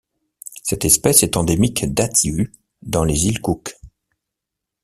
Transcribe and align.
Cette 0.63 0.83
espèce 0.83 1.21
est 1.21 1.37
endémique 1.37 1.93
d'Atiu 1.93 2.51
dans 2.81 3.03
les 3.03 3.27
îles 3.27 3.39
Cook. 3.39 3.77